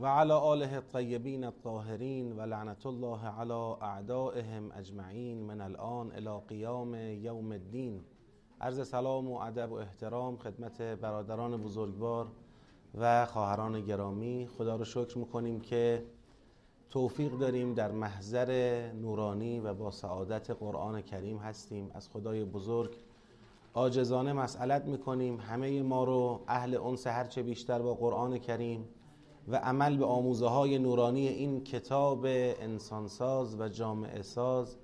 [0.00, 6.94] و علی آله الطیبین الطاهرین و لعنت الله علی اعدائهم اجمعین من الان الى قیام
[6.94, 8.00] یوم الدین.
[8.60, 12.26] عرض سلام و ادب و احترام خدمت برادران بزرگوار
[12.94, 14.48] و خواهران گرامی.
[14.58, 16.04] خدا رو شکر می‌کنیم که
[16.90, 21.90] توفیق داریم در محضر نورانی و با سعادت قرآن کریم هستیم.
[21.94, 22.96] از خدای بزرگ
[23.74, 25.40] آجزانه مسئلت می‌کنیم.
[25.40, 28.88] همه ما رو اهل انس هرچه بیشتر با قرآن کریم
[29.50, 34.76] و عمل به آموزه های نورانی این کتاب انسانساز و جامعه ساز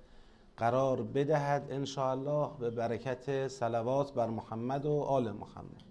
[0.57, 5.83] قرار بدهد ان الله به برکت صلوات بر محمد و آل محمد.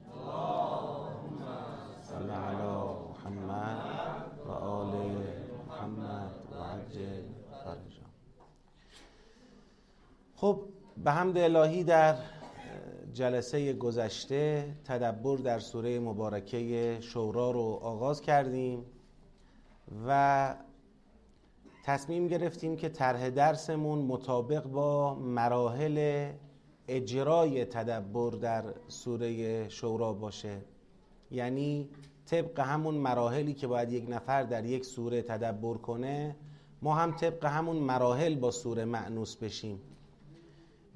[2.03, 2.57] صلی علی
[3.11, 3.79] محمد
[4.47, 4.95] و آل
[5.69, 7.23] محمد و عجل
[10.37, 10.61] خب
[11.05, 12.17] به حمد الهی در
[13.17, 18.85] جلسه گذشته تدبر در سوره مبارکه شورا رو آغاز کردیم
[20.07, 20.55] و
[21.85, 26.29] تصمیم گرفتیم که طرح درسمون مطابق با مراحل
[26.89, 30.59] اجرای تدبر در سوره شورا باشه.
[31.31, 31.89] یعنی
[32.27, 36.37] طبق همون مراحلی که باید یک نفر در یک سوره تدبر کنه
[36.83, 39.81] ما هم طبق همون مراحل با سوره معنوس بشیم.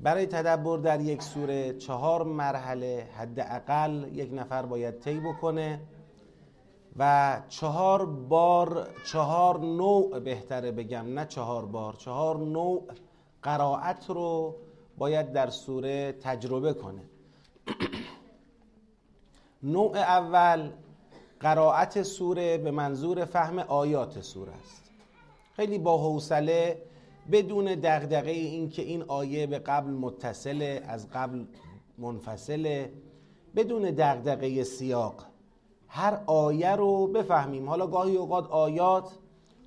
[0.03, 5.81] برای تدبر در یک سوره چهار مرحله حداقل یک نفر باید طی بکنه
[6.97, 12.87] و چهار بار چهار نوع بهتره بگم نه چهار بار چهار نوع
[13.43, 14.57] قرائت رو
[14.99, 17.03] باید در سوره تجربه کنه.
[19.63, 20.71] نوع اول
[21.41, 24.91] قرائت سوره به منظور فهم آیات سوره است.
[25.57, 26.83] خیلی با حوصله
[27.33, 31.45] بدون دغدغه این که این آیه به قبل متصله از قبل
[31.99, 32.93] منفصله.
[33.57, 35.27] بدون دغدغه سیاق.
[35.89, 37.69] هر آیه رو بفهمیم.
[37.69, 39.11] حالا گاهی اوقات آیات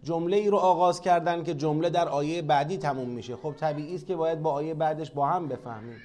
[0.03, 3.36] جمله ای رو آغاز کردن که جمله در آیه بعدی تموم میشه.
[3.36, 5.98] خب طبیعی است که باید با آیه بعدش با هم بفهمیم.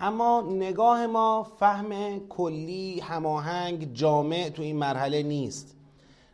[0.00, 5.77] اما نگاه ما فهم کلی هماهنگ جامع تو این مرحله نیست.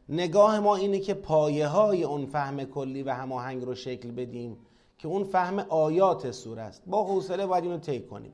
[0.09, 4.56] نگاه ما اینه که پایه های اون فهم کلی و هماهنگ رو شکل بدیم
[4.98, 6.82] که اون فهم آیات سوره است.
[6.87, 8.32] با حوصله باید اینو طی کنیم.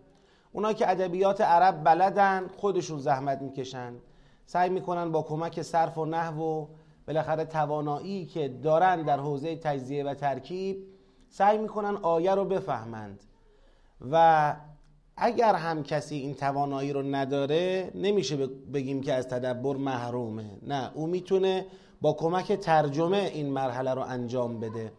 [0.53, 3.95] اونا که ادبیات عرب بلدن خودشون زحمت می‌کشن.
[4.47, 6.67] سعی می‌کنن با کمک صرف و نحو و
[7.07, 10.87] بالاخره توانایی که دارن در حوزه تجزیه و ترکیب
[11.29, 13.25] سعی می‌کنن آیه رو بفهمند.
[14.11, 14.57] و
[15.23, 20.51] اگر هم کسی این توانایی رو نداره نمیشه بگیم که از تدبر محرومه.
[20.67, 21.67] نه او می‌تونه
[22.01, 24.93] با کمک ترجمه این مرحله رو انجام بده.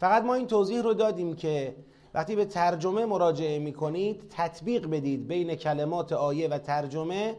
[0.00, 1.76] فقط ما این توضیح رو دادیم که
[2.14, 7.34] وقتی به ترجمه مراجعه می‌کنید تطبیق بدید بین کلمات آیه و ترجمه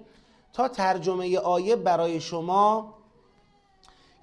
[0.54, 2.94] تا ترجمه آیه برای شما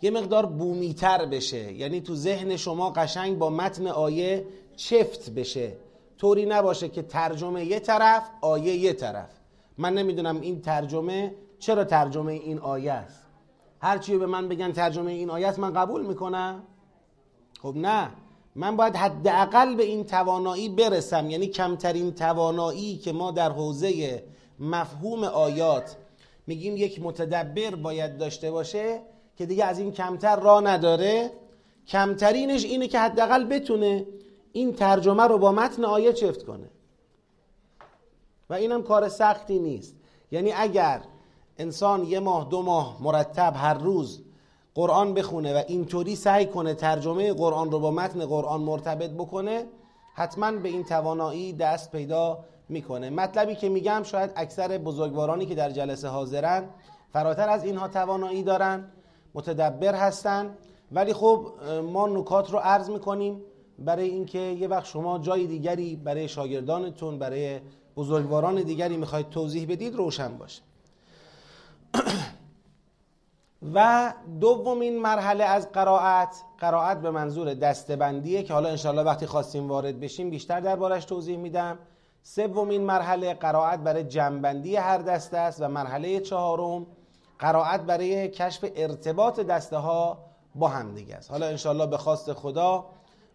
[0.02, 1.72] یه مقدار بومیتر بشه.
[1.72, 4.46] یعنی تو ذهن شما قشنگ با متن آیه
[4.76, 5.72] چفت بشه.
[6.20, 9.31] طوری نباشه که ترجمه یه طرف آیه یه طرف.
[9.78, 13.26] من نمی‌دونم این ترجمه چرا ترجمه این آیه است.
[13.81, 16.62] هرچی به من بگن ترجمه این آیه است من قبول می‌کنم.
[17.62, 18.10] خب نه.
[18.54, 24.22] من باید حداقل به این توانایی برسم یعنی کمترین توانایی که ما در حوزه
[24.59, 25.97] مفهوم آیات
[26.47, 29.00] میگیم یک متدبر باید داشته باشه
[29.36, 31.30] که دیگه از این کمتر را نداره.
[31.86, 34.06] کمترینش اینه که حداقل بتونه
[34.52, 36.70] این ترجمه رو با متن آیه چفت کنه.
[38.50, 39.96] و اینم کار سختی نیست.
[40.30, 41.02] یعنی اگر
[41.58, 44.22] انسان یه ماه دو ماه مرتب هر روز
[44.74, 49.66] قرآن بخونه و اینطوری سعی کنه ترجمه قرآن رو با متن قرآن مرتبط بکنه
[50.14, 52.38] حتما به این توانایی دست پیدا
[52.68, 53.10] می‌کنه.
[53.10, 56.68] مطلبی که میگم شاید اکثر بزرگوارانی که در جلسه حاضرن
[57.12, 58.92] فراتر از اینها توانایی دارن
[59.34, 60.56] متدبر هستن.
[60.92, 61.46] ولی خب
[61.82, 63.42] ما نکات رو عرض می‌کنیم.
[63.80, 67.60] برای اینکه یه وقت شما جای دیگری برای شاگردانتون برای
[67.96, 70.62] بزرگواران دیگری می‌خواید توضیح بدید روشن باشه.
[73.74, 80.00] و دومین مرحله از قرائت قرائت به منظور دستبندیه که حالا انشالله وقتی خواستیم وارد
[80.00, 81.78] بشیم بیشتر دربارش توضیح میدم.
[82.22, 86.86] سومین مرحله قرائت برای جنبندی هر دسته است و مرحله چهارم
[87.38, 90.18] قرائت برای کشف ارتباط دسته ها
[90.54, 91.30] با هم دیگه است.
[91.30, 92.84] حالا انشالله به خواست خدا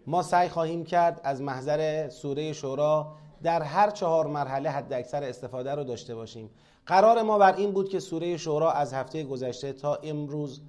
[0.08, 5.76] ما سعی خواهیم کرد از محضر سوره شورا در هر چهار مرحله حد اکثر استفاده
[5.76, 6.50] رو داشته باشیم
[6.86, 10.62] قرار ما بر این بود که سوره شورا از هفته گذشته تا امروز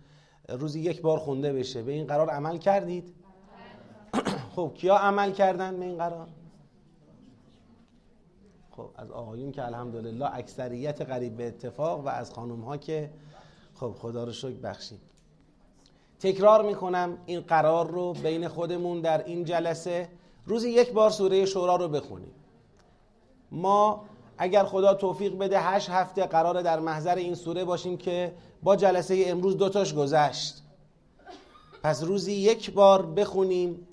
[0.49, 3.15] روزی یک بار خونده بشه به این قرار عمل کردید؟
[4.57, 6.29] خب کیا عمل کردن به این قرار؟
[8.71, 13.11] خب از آقایون که الحمدلله اکثریت قریب به اتفاق و از خانم ها که
[13.75, 15.16] خب خدا رو شکر بخشید
[16.21, 20.09] تکرار می‌کنم این قرار رو بین خودمون در این جلسه.
[20.47, 22.33] روزی یک بار سوره شورا رو بخونیم.
[23.51, 24.05] ما
[24.39, 29.25] اگر خدا توفیق بده هشت هفته قراره در محضر این سوره باشیم که با جلسه
[29.27, 30.63] امروز دوتاش گذشت.
[31.83, 33.89] پس روزی یک بار بخونیم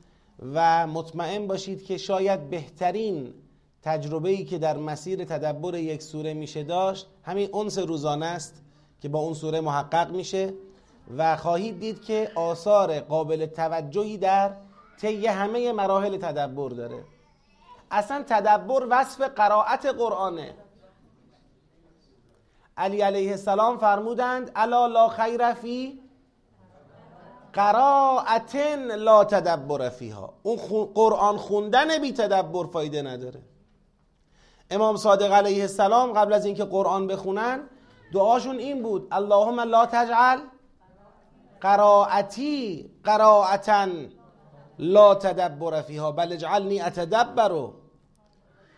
[0.53, 3.33] و مطمئن باشید که شاید بهترین
[3.81, 8.61] تجربه ای که در مسیر تدبر یک سوره میشه داشت همین اونس روزانه است
[9.01, 10.53] که با اون سوره محقق میشه.
[11.17, 14.51] و خواهید دید که آثار قابل توجهی در
[15.01, 17.03] طی همه مراحل تدبر داره.
[17.91, 20.53] اصلا تدبر وصف قرائت قرآنه.
[22.77, 25.99] علی علیه السلام فرمودند الا لا خیر فی
[27.53, 30.33] قرائتن لا تدبر فیها.
[30.43, 33.41] اون قرآن خوندن بی تدبر فایده نداره.
[34.71, 37.59] امام صادق علیه السلام قبل از اینکه قرآن بخونن
[38.13, 40.39] دعاشون این بود اللهم لا تجعل
[41.63, 43.87] قرائتی قرائتا
[44.79, 47.73] لا تدبر فیها بل اجعلنی اتدبرو.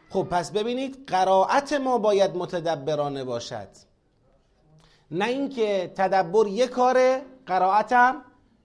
[0.10, 3.68] خب پس ببینید قرائت ما باید متدبرانه باشد.
[5.12, 8.22] نه اینکه تدبر یک کاره قرائتم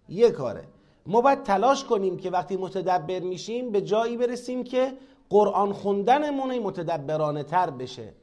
[0.08, 0.64] یک کاره.
[1.06, 4.92] ما باید تلاش کنیم که وقتی متدبر میشیم به جایی برسیم که
[5.30, 8.14] قرآن خوندنمون متدبرانه تر بشه.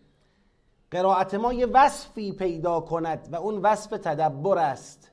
[0.92, 5.12] قرائت ما یه وصفی پیدا کند و اون وصف تدبر است.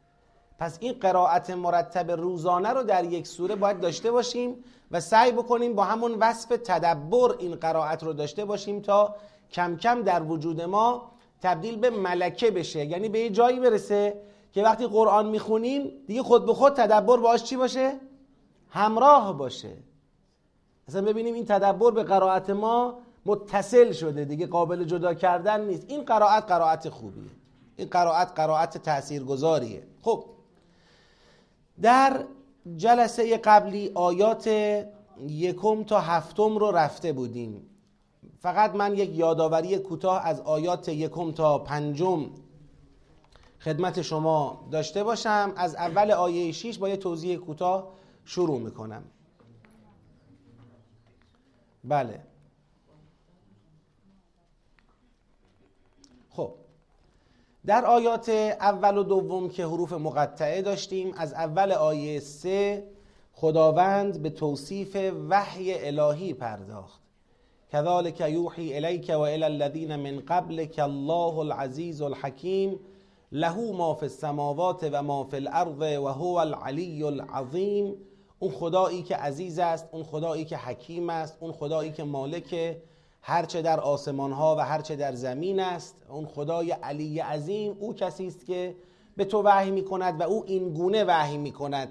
[0.64, 5.74] پس این قرائت مرتب روزانه رو در یک سوره باید داشته باشیم و سعی بکنیم
[5.74, 9.14] با همون وصف تدبر این قرائت رو داشته باشیم تا
[9.52, 11.10] کم کم در وجود ما
[11.42, 12.84] تبدیل به ملکه بشه.
[12.84, 14.20] یعنی به یه جایی برسه
[14.52, 18.00] که وقتی قرآن می‌خونیم دیگه خود به خود تدبر باش چی باشه؟
[18.70, 19.76] همراه باشه.
[20.88, 25.84] اصلا ببینیم این تدبر به قرائت ما متصل شده دیگه قابل جدا کردن نیست.
[25.88, 27.30] این قرائت قرائت خوبیه.
[27.76, 30.24] این قرائت قرائت تاثیرگذاریه خب
[31.82, 32.24] در
[32.76, 34.46] جلسه قبلی آیات
[35.28, 37.70] یکم تا هفتم رو رفته بودیم.
[38.38, 42.30] فقط من یک یادآوری کوتاه از آیات یکم تا پنجم
[43.60, 45.52] خدمت شما داشته باشم.
[45.56, 47.92] از اول آیه 6 با یه توضیح کوتاه
[48.24, 49.04] شروع می‌کنم.
[51.84, 52.20] بله.
[56.30, 56.54] خب.
[57.66, 62.84] در آیات اول و دوم که حروف مقطعه داشتیم از اول آیه سه
[63.32, 64.96] خداوند به توصیف
[65.28, 67.00] وحی الهی پرداخت.
[68.20, 72.80] یوحی الیک و الی الذین من قبلک الله العزیز الحکیم
[73.32, 77.94] له ما فی السماوات و ما فی الارض و هو العلی العظیم.
[78.38, 82.76] اون خدایی که عزیز است اون خدایی که حکیم است اون خدایی که مالک
[83.26, 88.26] هرچه در آسمان ها و هرچه در زمین است اون خدای علی عظیم او کسی
[88.26, 88.76] است که
[89.16, 91.88] به تو وحی می کند و او این گونه وحی می کند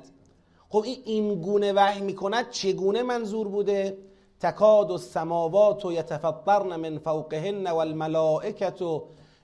[0.69, 3.97] خب این این گونه وحی می کند چگونه منظور بوده؟
[4.39, 8.73] تکاد السماوات یتفطرن من فوقهن والملائکه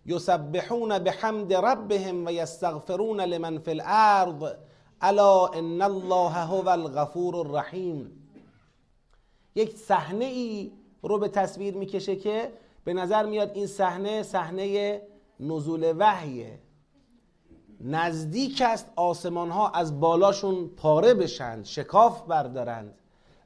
[0.06, 4.54] یسبحون بحمد ربهم و یستغفرون لمن فی الارض.
[5.02, 8.30] الا ان الله هو الغفور الرحیم.
[9.56, 10.72] یک صحنه ای
[11.02, 12.52] رو به تصویر می‌کشه که
[12.84, 15.02] به نظر میاد این صحنه صحنه
[15.40, 16.60] نزول وحیه.
[17.82, 22.94] نزدیک است آسمان ها از بالاشون پاره بشند شکاف بردارند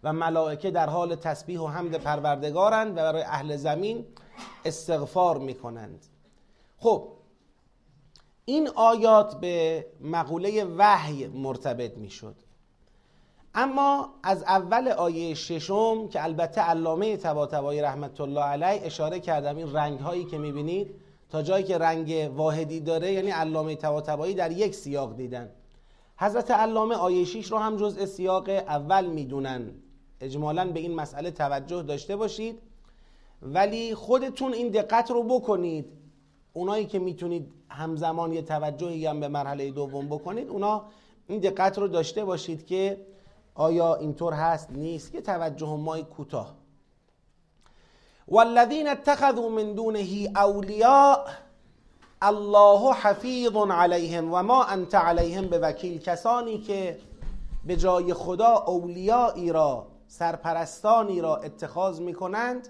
[0.03, 4.05] و ملائکه در حال تسبیح و حمد پروردگارند و برای اهل زمین
[4.65, 6.05] استغفار می‌کنند.
[6.77, 7.07] خب
[8.45, 12.35] این آیات به مقوله وحی مرتبط می‌شد.
[13.55, 19.73] اما از اول آیه ششم که البته علامه تباتبایی رحمت الله علیه اشاره کردم این
[19.73, 20.95] رنگ هایی که می‌بینید
[21.29, 25.49] تا جایی که رنگ واحدی داره یعنی علامه تباتبایی در یک سیاق دیدن.
[26.17, 29.71] حضرت علامه آیه 6 رو هم جزء سیاق اول می‌دونن.
[30.21, 32.59] اجمالا به این مسئله توجه داشته باشید.
[33.41, 35.85] ولی خودتون این دقت رو بکنید.
[36.53, 40.85] اونایی که می‌تونید همزمان یه توجهی هم به مرحله دوم بکنید اونا
[41.27, 42.97] این دقت رو داشته باشید که
[43.55, 45.15] آیا اینطور هست؟ نیست.
[45.15, 46.53] یه توجه مای کوتاه.
[48.27, 51.25] والذین اتخذوا من دونه اولیاء
[52.21, 55.99] الله حفیظ علیهم و ما انت علیهم به وکیل.
[55.99, 56.99] کسانی که
[57.65, 62.67] به جای خدا اولیایی را سرپرستانی را اتخاذ می کنند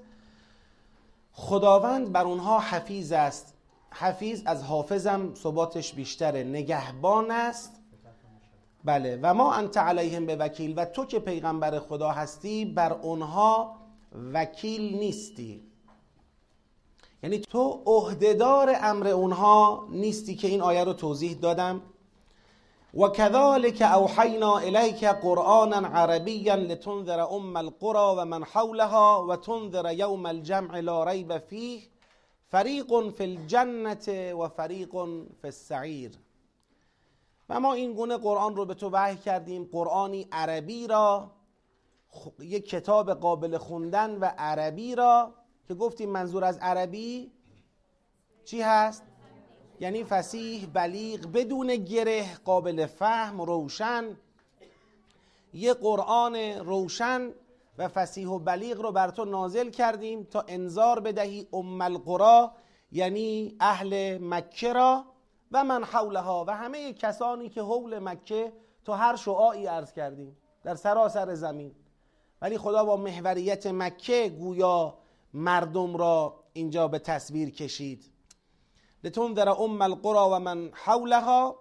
[1.33, 3.53] خداوند بر اونها حفیظ است.
[3.91, 6.43] حفیظ از حافظم ثباتش بیشتره.
[6.43, 7.82] نگهبان است.
[8.83, 9.19] بله.
[9.21, 13.75] و ما انت علیهم به وکیل و تو که پیغمبر خدا هستی بر اونها
[14.33, 15.63] وکیل نیستی.
[17.23, 21.81] یعنی تو عهدهدار امر اونها نیستی که این آیه رو توضیح دادم.
[22.93, 30.25] و کذالک اوحینا الیک قرآنا عربیا لتنذر ام القرى و من حولها و تنذر یوم
[30.25, 31.81] الجمع لا ریب فیه
[32.51, 34.91] فریق فی الجنة و فریق
[35.41, 36.11] فی السعیر.
[37.50, 41.31] و ما این گونه قرآن رو به تو وحی کردیم قرآنی عربی را
[42.39, 45.33] یک کتاب قابل خوندن و عربی را
[45.67, 47.31] که گفتیم منظور از عربی
[48.45, 49.03] چی هست؟
[49.79, 54.17] یعنی فسیح بلیغ بدون گره قابل فهم روشن
[55.53, 57.29] یه قرآن روشن
[57.77, 62.51] و فسیح و بلیغ رو بر تو نازل کردیم تا انذار بدهی ام القرا
[62.91, 65.05] یعنی اهل مکه را
[65.53, 68.53] و من حولها و همه کسانی که حول مکه
[68.86, 71.75] تو هر شعاعی عرض کردیم در سراسر زمین.
[72.41, 74.98] ولی خدا با محوریت مکه گویا
[75.33, 78.12] مردم را اینجا به تصویر کشید.
[79.36, 81.60] در ام القرى و من حولها.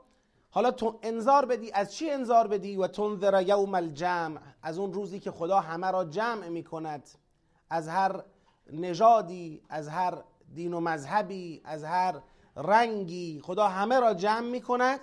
[0.51, 4.41] حالا تو انذار بدی از چی انذار بدی؟ و تنذر یوم الجمع.
[4.63, 7.09] از اون روزی که خدا همه را جمع می کند
[7.71, 8.23] از هر
[8.73, 10.19] نژادی از هر
[10.55, 12.21] دین و مذهبی از هر
[12.57, 15.01] رنگی خدا همه را جمع می کند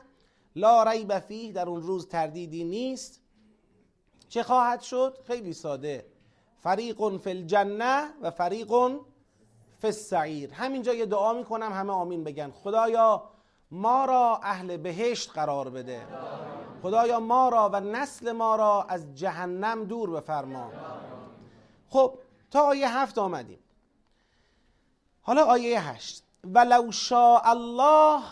[0.55, 3.21] لا ریب فیه در اون روز تردیدی نیست.
[4.29, 6.05] چه خواهد شد؟ خیلی ساده.
[6.59, 8.67] فریق فی الجنه و فریق
[9.79, 10.53] فی السعیر.
[10.53, 12.51] همینجا یه دعا می‌کنم همه آمین بگن.
[12.51, 13.29] خدایا
[13.71, 16.07] ما را اهل بهشت قرار بده.
[16.83, 20.71] خدایا ما را و نسل ما را از جهنم دور بفرما.
[21.89, 22.19] خب
[22.51, 23.59] تا آیه هفت آمدیم.
[25.21, 26.23] حالا آیه هشت.
[26.43, 28.23] ولو شاء الله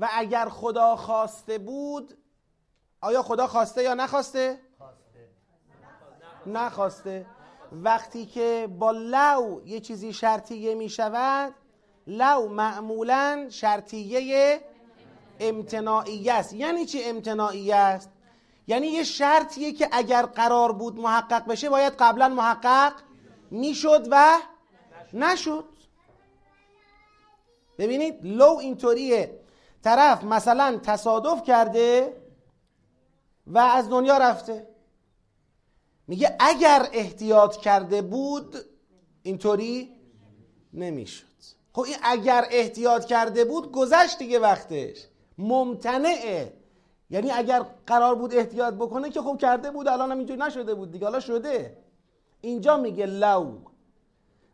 [0.00, 2.18] و اگر خدا خواسته بود
[3.00, 4.60] آیا خدا خواسته یا نخواسته؟
[6.46, 7.26] نخواسته
[7.72, 11.54] وقتی که با لو یه چیزی شرطیه می شود
[12.06, 14.60] لو معمولا شرطیه
[15.40, 18.10] امتناعیه است یعنی چی امتناعیه است؟
[18.66, 22.92] یعنی یه شرطیه که اگر قرار بود محقق بشه باید قبلا محقق
[23.50, 24.38] می‌شد و
[25.12, 25.64] نشد
[27.78, 29.38] ببینید لو اینطوریه.
[29.84, 32.16] طرف مثلا تصادف کرده
[33.46, 34.66] و از دنیا رفته.
[36.06, 38.56] میگه اگر احتیاط کرده بود
[39.22, 39.96] اینطوری
[40.72, 41.26] نمی‌شد.
[41.72, 45.06] خب این اگر احتیاط کرده بود گذشت دیگه وقتش.
[45.38, 46.52] ممتنعه.
[47.10, 50.90] یعنی اگر قرار بود احتیاط بکنه که خب کرده بود الان هم اینجوری نشده بود
[50.90, 51.04] دیگه.
[51.04, 51.76] حالا شده.
[52.40, 53.58] اینجا میگه لو.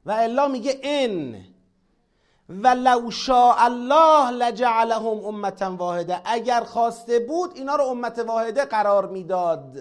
[0.06, 1.44] و الا میگه ان.
[2.48, 9.06] و لو شاء الله لجعلهم امتا واحده اگر خواسته بود اینا رو امت واحده قرار
[9.06, 9.76] می‌داد.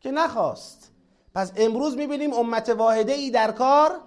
[0.00, 0.92] که نخواست.
[1.34, 4.00] پس امروز می‌بینیم امت واحده ای در کار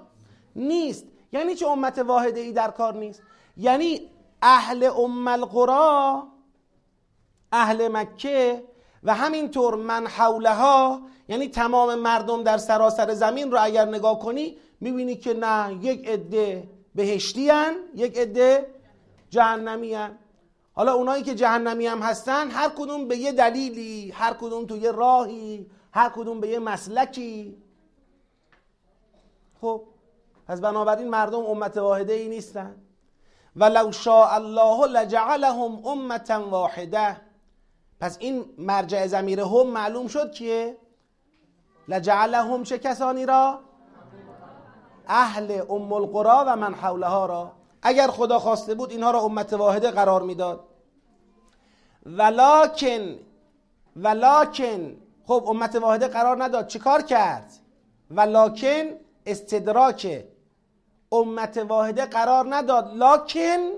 [0.56, 1.06] نیست.
[1.32, 3.22] یعنی چه امت واحده ای در کار نیست؟
[3.58, 4.02] یعنی
[4.42, 6.24] اهل ام القرا
[7.52, 8.64] اهل مکه
[9.04, 15.16] و همینطور من حولها یعنی تمام مردم در سراسر زمین رو اگر نگاه کنی می‌بینی
[15.16, 18.68] که نه یک عده بهشتی هن، یک عده
[19.30, 20.18] جهنمی هن.
[20.74, 24.92] حالا اونایی که جهنمی هم هستن هر کدوم به یه دلیلی هر کدوم تو یه
[24.92, 27.58] راهی هر کدوم به یه مسلکی.
[29.62, 29.84] خب
[30.48, 32.76] پس بنابراین مردم امت واحده ای نیستن.
[33.56, 37.22] ولو شاء الله لجعلهم امتا واحده
[38.00, 40.78] پس این مرجع زمیر هم معلوم شد کیه؟
[41.88, 43.60] لجعلهم چه کسانی را؟
[45.14, 47.52] اهل ام القرا و من حولها را
[47.82, 50.64] اگر خدا خواسته بود اینها را امت واحده قرار می‌داد.
[52.06, 53.16] ولکن
[53.96, 57.52] ولکن خب امت واحده قرار نداد چیکار کرد؟
[58.12, 58.84] ولکن
[59.26, 60.24] استدراک
[61.12, 62.94] امت واحده قرار نداد.
[62.96, 63.70] لکن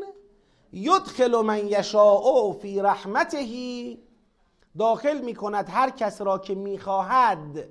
[0.73, 3.47] یدخل من یشاء فی رحمته
[4.77, 7.67] داخل می‌کند هر کس را که می‌خواهد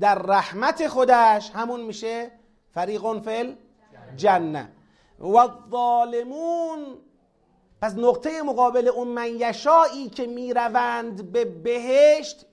[0.00, 2.39] در رحمت خودش همون میشه
[2.74, 3.54] فریق فل
[4.16, 4.68] جنه.
[5.20, 6.86] و ظالمون
[7.82, 12.46] پس نقطه مقابل اون من یشایی که می‌روند به بهشت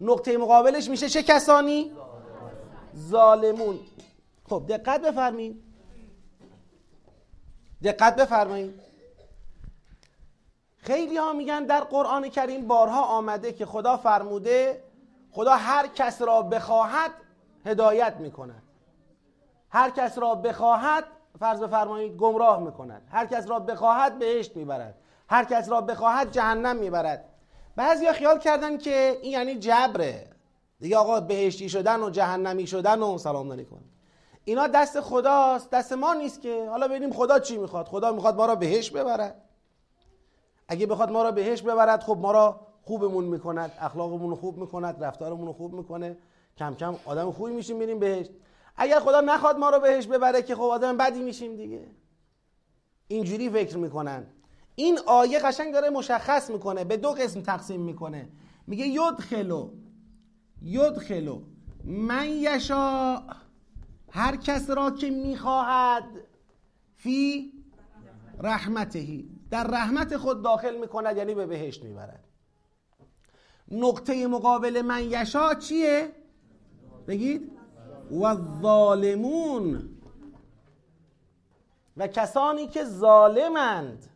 [0.00, 1.92] نقطه مقابلش میشه چه کسانی؟
[2.96, 3.80] ظالمون.
[4.48, 5.62] خب دقت بفرمایید.
[7.84, 8.80] دقت بفرمایید.
[10.76, 14.84] خیلی ها میگن در قرآن کریم بارها آمده که خدا فرموده
[15.30, 17.10] خدا هر کس را بخواهد
[17.66, 18.62] هدایت می‌کند.
[19.74, 21.04] هر کس را بخواهد
[21.38, 23.02] فرض بفرمایید گمراه می‌کند.
[23.10, 24.94] هر کس را بخواهد بهشت می‌برد.
[25.28, 27.24] هر کس را بخواهد جهنم می‌برد.
[27.76, 30.26] بعضیا خیال کردن که این یعنی جبره.
[30.80, 33.76] دیگه آقا بهشتی شدن و جهنمی شدن و سلام علیکم.
[34.44, 35.70] اینا دست خداست.
[35.70, 36.68] دست ما نیست که.
[36.70, 37.86] حالا ببینیم خدا چی می‌خواد.
[37.86, 39.42] خدا می‌خواد ما را بهش ببرد.
[40.68, 45.04] اگه بخواد ما را بهش ببرد خب ما را خوبمون می‌کند اخلاقمون رو خوب می‌کند
[45.04, 46.16] رفتارمون رو خوب می‌کنه.
[46.58, 48.26] کم کم آدم خوبی میشیم میریم بهش
[48.76, 51.86] اگر خدا نخواد ما رو بهش ببره که خب آدم بدی میشیم دیگه.
[53.08, 54.26] اینجوری فکر می‌کنن.
[54.74, 58.28] این آیه قشنگ داره مشخص می‌کنه به دو قسم تقسیم می‌کنه.
[58.66, 59.70] میگه یدخلو
[60.62, 61.42] یدخلو
[61.84, 63.22] من یشا
[64.10, 66.04] هر کس را که می‌خواهد
[66.96, 67.52] فی
[68.40, 72.24] رحمتهی در رحمت خود داخل می‌کند یعنی به بهشت می‌برد.
[73.70, 76.12] نقطه مقابل من یشا چیه؟
[77.08, 77.50] بگید.
[78.10, 79.90] و ظالمون
[81.96, 84.10] و کسانی که ظالمند.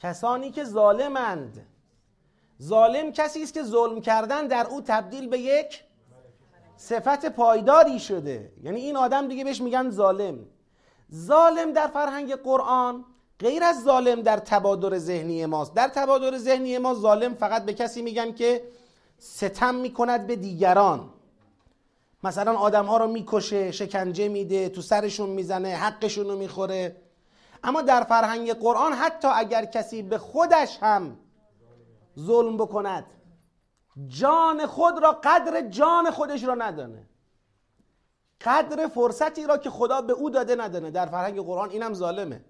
[0.00, 1.66] کسانی که ظالمند.
[2.62, 5.84] ظالم کسی است که ظلم کردن در او تبدیل به یک
[6.76, 8.52] صفت پایداری شده.
[8.62, 10.46] یعنی این آدم دیگه بهش میگن ظالم.
[11.14, 13.04] ظالم در فرهنگ قرآن
[13.38, 15.74] غیر از ظالم در تبادر ذهنی ماست.
[15.74, 18.64] در تبادر ذهنی ما ظالم فقط به کسی میگن که
[19.18, 21.10] ستم می‌کند به دیگران.
[22.22, 26.96] مثلا آدم ها رو می‌کشه شکنجه میده تو سرشون می‌زنه حقشون رو می‌خوره.
[27.64, 31.18] اما در فرهنگ قرآن حتی اگر کسی به خودش هم
[32.18, 33.04] ظلم بکند
[34.08, 37.06] جان خود را قدر جان خودش را ندانه.
[38.40, 40.90] قدر فرصتی را که خدا به او داده ندانه.
[40.90, 42.44] در فرهنگ قرآن اینم ظالمه.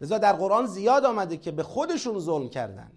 [0.00, 2.92] لذا در قرآن زیاد آمده که به خودشون ظلم کردن.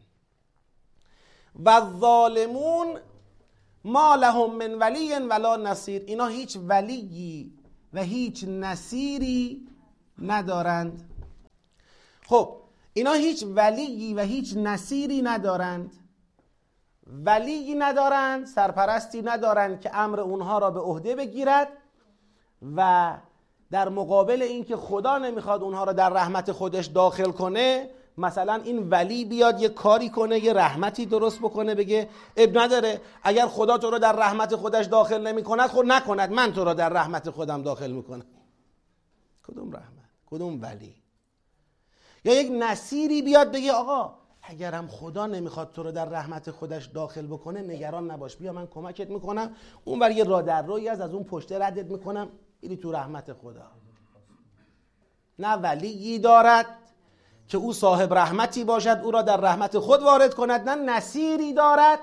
[1.65, 2.99] و ظالمون
[3.83, 6.03] ما لهم من ولی ولا نصیر.
[6.07, 7.53] اینا هیچ ولیی
[7.93, 9.67] و هیچ نصیری
[10.21, 11.09] ندارند.
[12.27, 12.55] خب
[12.93, 15.91] اینا هیچ ولیی و هیچ نصیری ندارند.
[17.07, 21.67] ولیی ندارند سرپرستی ندارند که امر اونها را به عهده بگیرد
[22.75, 23.13] و
[23.71, 29.25] در مقابل اینکه خدا نمی‌خواد اونها را در رحمت خودش داخل کنه مثلا این ولی
[29.25, 33.01] بیاد یه کاری کنه یه رحمتی درست بکنه بگه اب نداره.
[33.23, 36.31] اگر خدا تو رو در رحمت خودش داخل نمی کند خود نکند.
[36.31, 38.25] من تو رو در رحمت خودم داخل می‌کنم.
[39.47, 40.95] کدوم رحمت؟ کدوم ولی؟
[42.25, 47.27] یا یک نصیری بیاد بگه آقا اگرم خدا نمی‌خواد تو رو در رحمت خودش داخل
[47.27, 48.35] بکنه نگران نباش.
[48.35, 49.55] بیا من کمکت می‌کنم.
[49.85, 52.29] اون بر یه را در روی از از اون پشته ردت می‌کنم.
[52.61, 53.71] ایری تو رحمت خدا.
[55.39, 56.65] نه ولیی دارد.
[57.49, 60.69] که او صاحب رحمتی باشد او را در رحمت خود وارد کند.
[60.69, 61.99] نه نصیری دارد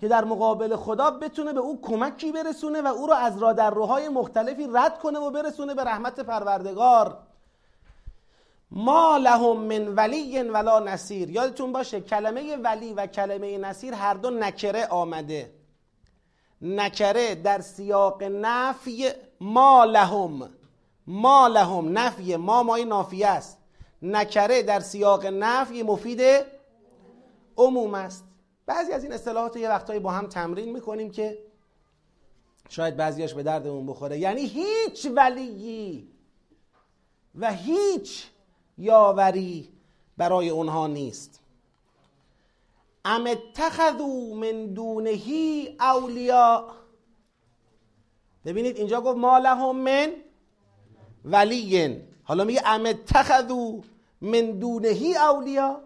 [0.00, 3.70] که در مقابل خدا بتونه به او کمکی برسونه و او را از را در
[3.70, 7.18] روهای مختلفی رد کنه و برسونه به رحمت پروردگار.
[8.70, 11.30] ما لهم من ولی ولا نصیر.
[11.30, 15.52] یادتون باشه کلمه ولی و کلمه نصیر هر دو نکره آمده.
[16.62, 19.08] نکره در سیاق نفی
[19.40, 20.50] ما لهم.
[21.06, 21.98] ما لهم.
[21.98, 23.61] نفی ما مای نافیه است.
[24.02, 26.20] نکره در سیاق نفی مفید
[27.56, 28.24] عموم است.
[28.66, 31.38] بعضی از این اصطلاحات یه وقتایی با هم تمرین می‌کنیم که
[32.68, 34.18] شاید بعضیاش به دردمون بخوره.
[34.18, 36.08] یعنی هیچ ولیی
[37.34, 38.26] و هیچ
[38.78, 39.68] یاوری
[40.16, 41.40] برای اونها نیست.
[43.04, 46.66] ام اتخذو من دونهی اولیا
[48.44, 50.12] ببینید اینجا گفت ما لهم من
[51.24, 52.02] ولین.
[52.24, 53.82] حالا میگه ام اتخذو
[54.22, 55.80] من دونهی اولیا.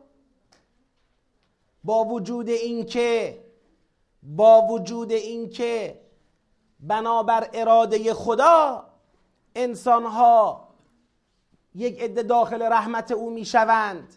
[1.85, 3.45] با وجود اینکه
[4.23, 6.01] با وجود اینکه
[6.81, 8.87] بنابر اراده خدا
[9.55, 10.69] انسانها
[11.75, 14.15] یک عده داخل رحمت او می‌شوند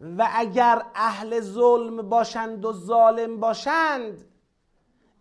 [0.00, 4.24] و اگر اهل ظلم باشند و ظالم باشند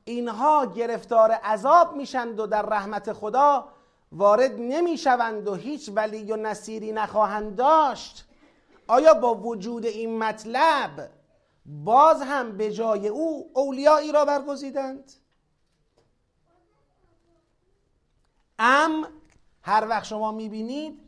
[0.06, 3.67] اینها گرفتار عذاب میشند و در رحمت خدا
[4.12, 8.26] وارد نمی‌شوند و هیچ ولی و نصیری نخواهند داشت.
[8.88, 11.10] آیا با وجود این مطلب
[11.65, 15.12] باز هم به جای او اولیایی را برگزیدند؟
[18.60, 19.08] ام
[19.62, 21.00] هر وقت شما می‌بینید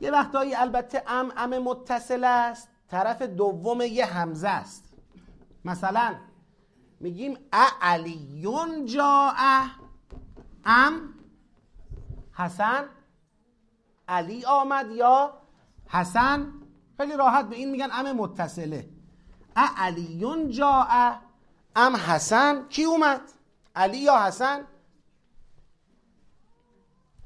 [0.00, 4.84] یه وقتایی البته ام ام متصل است طرف دوم یه همزه است.
[5.64, 6.14] مثلا
[7.00, 9.32] میگیم ا علیون جا
[10.64, 11.14] ام
[12.34, 12.88] حسن
[14.08, 15.34] علی آمد یا
[15.88, 16.52] حسن؟
[16.96, 18.88] خیلی راحت به این میگن ام متصله.
[19.56, 20.86] ا علیون جا
[21.76, 22.68] ام حسن.
[22.68, 23.20] کی اومد؟
[23.74, 24.64] علی یا حسن؟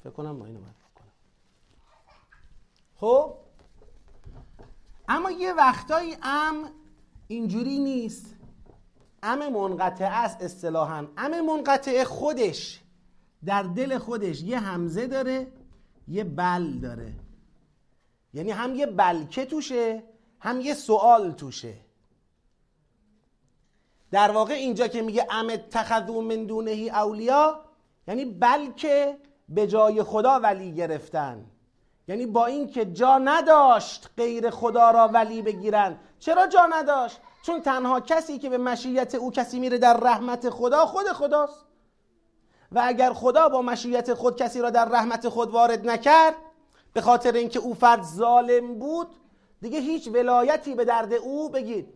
[0.00, 0.74] فکر کنم ما این اومد.
[2.94, 3.34] خب؟
[5.08, 6.70] اما یه وقتایی ام
[7.28, 8.34] اینجوری نیست.
[9.22, 11.06] ام منقطع است اصطلاحا.
[11.16, 12.80] ام منقطع خودش.
[13.44, 15.46] در دل خودش یه همزه داره
[16.08, 17.12] یه بل داره.
[18.34, 20.02] یعنی هم یه بلکه توشه
[20.40, 21.74] هم یه سوال توشه.
[24.10, 27.60] در واقع اینجا که میگه ام اتخذو من دونهی اولیا
[28.08, 29.16] یعنی بلکه
[29.48, 31.44] به جای خدا ولی گرفتن.
[32.08, 35.98] یعنی با اینکه جا نداشت غیر خدا را ولی بگیرن.
[36.18, 40.86] چرا جا نداشت؟ چون تنها کسی که به مشیت او کسی میره در رحمت خدا
[40.86, 41.67] خود خداست.
[42.72, 46.34] و اگر خدا با مشیت خود کسی را در رحمت خود وارد نکرد
[46.92, 49.08] به خاطر اینکه او فرد ظالم بود
[49.60, 51.88] دیگه هیچ ولایتی به درد او بگید.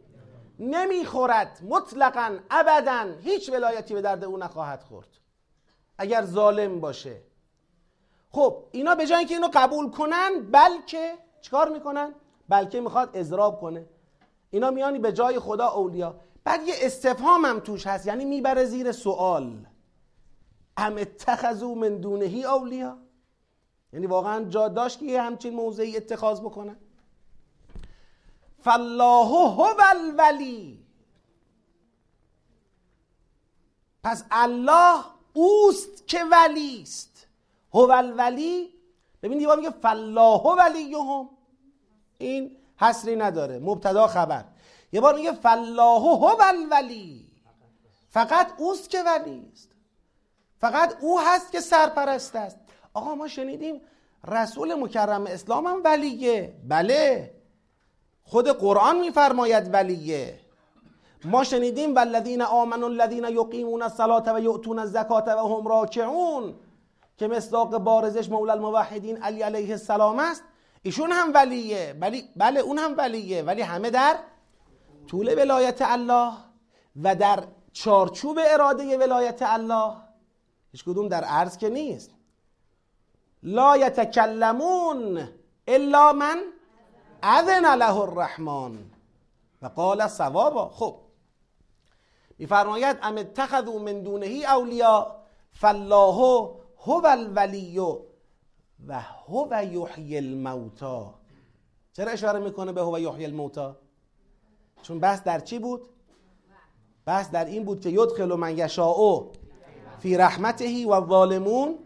[0.59, 5.09] نمی‌خورد مطلقا ابدا هیچ ولایتی به درد او نخواهد خورد.
[5.99, 7.17] اگر ظالم باشه.
[8.31, 12.15] خب اینا به جای اینکه اینو قبول کنن بلکه چیکار می‌کنن؟
[12.49, 13.87] بلکه می‌خواد اضراب کنه.
[14.51, 16.15] اینا میانی به جای خدا اولیا.
[16.45, 19.67] بعد یه استفهام هم توش هست یعنی می‌بره زیر سوال.
[20.77, 22.99] ام اتخذو من دونهی اولیا.
[23.93, 26.77] یعنی واقعا جا داشت که یه همچین موضعی اتخاذ بکنن.
[28.65, 30.87] فالله هو الولی.
[34.05, 37.27] پس الله اوست که ولی است.
[37.75, 38.75] هو الولی.
[39.23, 41.29] ببین دیوار میگه فالله ولیهم.
[42.19, 44.45] این حسری نداره مبتدا خبر.
[44.93, 47.27] یه بار میگه فالله هو الولی.
[48.09, 49.72] فقط اوست که ولی است.
[50.63, 52.59] فقط او هست که سرپرست است.
[52.95, 53.81] آقا ما شنیدیم
[54.29, 56.55] رسول مکرم اسلام هم ولیه.
[56.69, 57.31] بله.
[58.25, 60.39] خود قرآن میفرماید ولیه.
[61.25, 66.55] ما شنیدیم والذین آمنوا الذین یقیمون الصلاة و یؤتون الزکات و هم راکعون
[67.19, 70.45] که مصداق بارزش مولا الموحدین علی علیه السلام است.
[70.83, 71.97] ایشون هم ولیه.
[72.01, 73.43] بلی بله اون هم ولیه.
[73.43, 74.17] ولی همه در
[75.11, 76.33] طول ولایت الله
[77.03, 80.12] و در چارچوب اراده ولایت الله
[80.73, 82.11] هیچ کدوم در عرض که نیست.
[83.43, 85.29] لا یتکلمون
[85.67, 86.43] الا من
[87.23, 88.79] اذن له الرحمن.
[89.63, 90.69] و قال ثوابا.
[90.69, 90.99] خب.
[92.39, 95.17] میفرماید ام اتخذوا من دونه اولیا
[95.53, 97.79] فالله هو الولی
[98.87, 101.15] و هو یحیی الموتا
[101.93, 103.77] چرا اشاره می‌کنه به هو یحیی الموتا
[104.83, 105.89] چون بحث در چی بود؟
[107.05, 109.33] بحث در این بود که یدخل من یشاء.
[110.03, 111.79] فی رحمته و ظالمون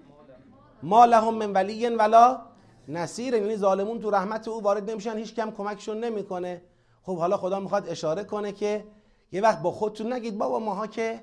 [0.82, 2.40] ما لهم من ولی ولا
[2.88, 3.34] نصیر.
[3.34, 6.62] یعنی ظالمون تو رحمت او وارد نمیشن هیچ کم کمکشون نمی‌کنه.
[7.02, 8.84] خب حالا خدا می‌خواد اشاره کنه که
[9.32, 11.22] یه وقت با خودتون نگید بابا ماها که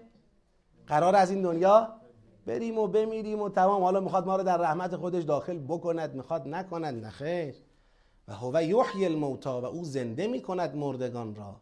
[0.87, 1.87] قرار از این دنیا
[2.45, 3.83] بریم و بمیریم و تمام.
[3.83, 7.05] حالا می‌خواد ما رو در رحمت خودش داخل بکند می‌خواد نکند.
[7.05, 7.55] نخیر
[8.27, 11.55] و هو یحیی الموتا و او زنده می‌کند مردگان را.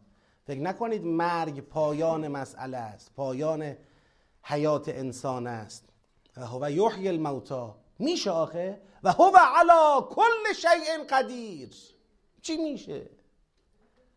[0.44, 3.12] فکر نکنید مرگ پایان مسئله است.
[3.16, 3.74] پایان
[4.42, 5.88] حیات انسان است.
[6.36, 11.70] و هو یحیی الموتا میشه آخه؟ و هو علا کل شیء قدیر.
[12.42, 13.10] چی میشه؟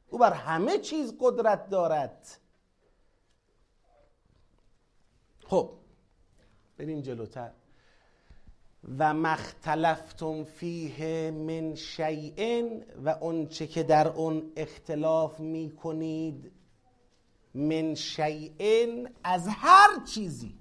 [0.09, 2.27] او بر همه چیز قدرت دارد.
[5.47, 5.71] خب
[6.77, 7.51] بریم جلوتر.
[8.97, 12.69] و مختلفتم فیه من شیء
[13.03, 16.51] و اونچه که در اون اختلاف می‌کنید
[17.55, 20.59] من شیء از هر چیزی.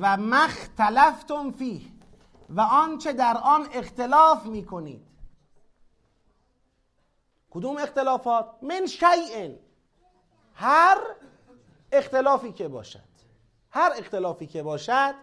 [0.00, 1.80] و مختلفتم فیه.
[2.50, 5.06] و آنچه در آن اختلاف می‌کنید.
[7.50, 9.56] کدوم اختلافات؟ من شیء
[10.54, 10.98] هر
[11.92, 13.14] اختلافی که باشد.
[13.70, 15.14] هر اختلافی که باشد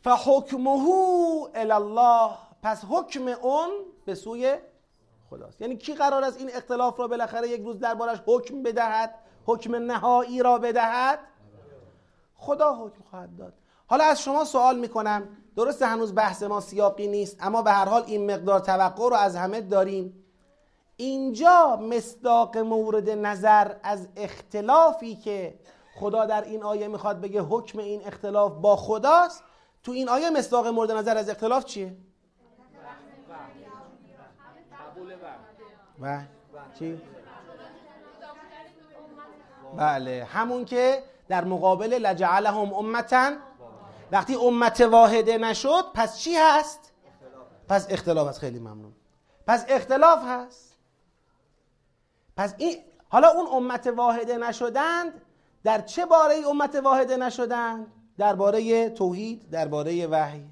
[0.00, 0.88] فحکمه
[1.54, 2.30] الی الله.
[2.62, 3.70] پس حکم اون
[4.04, 4.58] به سوی
[5.30, 5.60] خداست.
[5.60, 9.14] یعنی کی قرار است این اختلاف را بالاخره یک روز دربارش حکم بدهد؟
[9.46, 11.18] حکم نهایی را بدهد؟
[12.36, 13.52] خدا حکم خواهد داد.
[13.86, 15.28] حالا از شما سوال می‌کنم.
[15.56, 19.36] درست هنوز بحث ما سیاقی نیست اما به هر حال این مقدار توقع رو از
[19.36, 20.24] همه داریم.
[20.96, 25.58] اینجا مصداق مورد نظر از اختلافی که
[26.00, 29.42] خدا در این آیه می‌خواد بگه حکم این اختلاف با خداست.
[29.82, 31.96] تو این آیه مصداق مورد نظر از اختلاف چیه؟
[36.00, 36.22] و
[36.78, 37.00] چی؟
[39.76, 43.32] بله همون که در مقابل لجعلهم امتا
[44.12, 46.92] وقتی امت واحده نشد پس چی هست؟
[47.68, 48.92] پس اختلاف هست خیلی ممنون
[49.46, 50.76] پس اختلاف هست
[52.36, 52.76] پس این
[53.08, 55.22] حالا اون امت واحده نشدند
[55.64, 57.86] در چه باره امت واحده نشدند؟
[58.18, 60.44] درباره توحید درباره وحی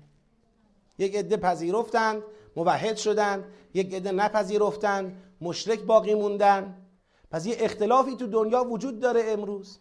[0.99, 2.23] یک عده پذیرفتند
[2.57, 6.87] موحد شدند یک عده نپذیرفتند مشرک باقی موندن.
[7.31, 9.79] پس یه اختلافی تو دنیا وجود داره امروز.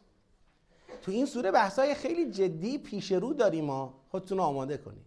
[1.01, 3.93] تو این سوره بحثای خیلی جدی پیش رو داریم ما.
[4.09, 5.05] خودتون آماده کنید.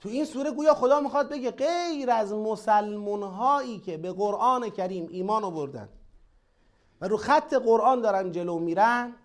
[0.00, 5.06] تو این سوره گویا خدا می‌خواد بگه غیر از مسلمون هایی که به قرآن کریم
[5.10, 5.88] ایمان آوردن
[7.00, 9.16] و رو خط قرآن دارن جلو میرن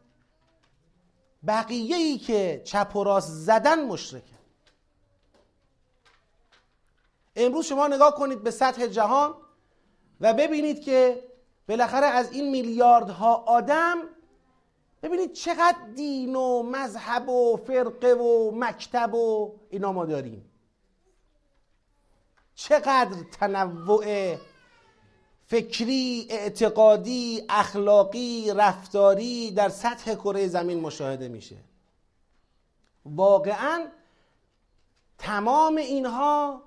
[1.48, 4.43] بقیه ای که چپ و راست زدن مشرکن.
[7.36, 9.34] امروز شما نگاه کنید به سطح جهان
[10.22, 11.24] و ببینید که
[11.69, 13.98] بالاخره از این میلیاردها آدم
[15.04, 20.50] ببینید چقدر دین و مذهب و فرقه و مکتب و اینا ما داریم.
[22.56, 24.36] چقدر تنوع
[25.46, 31.58] فکری، اعتقادی، اخلاقی، رفتاری در سطح کره زمین مشاهده میشه.
[33.06, 33.88] واقعا
[35.17, 36.62] تمام اینها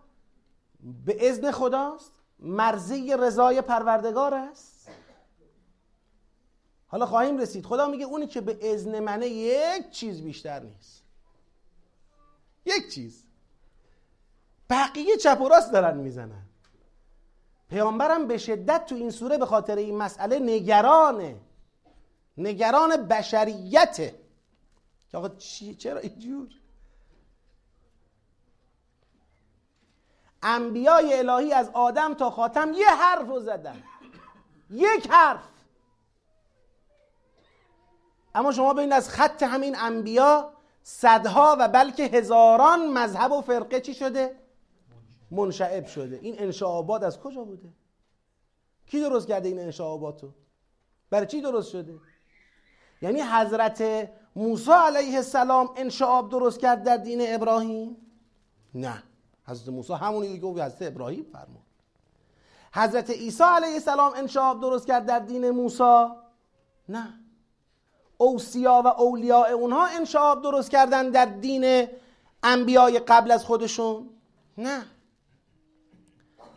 [1.05, 2.13] به اذن خداست.
[2.39, 4.89] مرزی رضای پروردگار است.
[6.87, 7.67] حالا خواهیم رسید.
[7.67, 11.03] خدا میگه اونی که به اذن منه یک چیز بیشتر نیست.
[12.65, 13.25] یک چیز.
[14.71, 16.43] بقیه چپ و راست دارن می‌زنن.
[17.69, 21.41] پیامبرم به شدت تو این سوره به خاطر این مسئله نگرانه.
[22.39, 24.15] نگران بشریته.
[25.11, 25.29] که آقا
[25.79, 26.49] چرا اینجور؟
[30.47, 33.83] انبیای الهی از آدم تا خاتم یه حرف رو زدن.
[34.71, 35.49] یک حرف.
[38.35, 43.95] اما شما ببینید از خط همین انبیا صدها و بلکه هزاران مذهب و فرقه چی
[43.95, 44.37] شده؟
[45.31, 46.19] منشعب شده.
[46.23, 47.69] این انشاءاباد از کجا بوده؟
[48.87, 50.31] کی درست کرده این انشاءاباد رو
[51.11, 51.99] برای چی درست شده؟
[53.03, 57.97] یعنی حضرت موسی علیه السلام انشعاب درست کرد در دین ابراهیم؟
[58.75, 59.03] نه.
[59.49, 61.63] حضرت موسی همونی که حضرت ابراهیم فرمود.
[62.75, 66.07] حضرت عیسی علیه السلام انشعاب درست کرد در دین موسی؟
[66.89, 67.21] نه.
[68.19, 71.89] اوسیا و اولیاء اونها انشعاب درست کردن در دین
[72.43, 74.11] انبیای قبل از خودشون؟
[74.59, 74.87] نه.